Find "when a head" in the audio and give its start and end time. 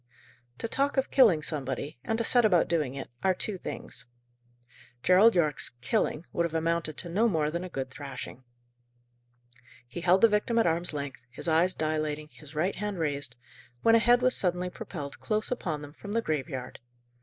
13.83-14.23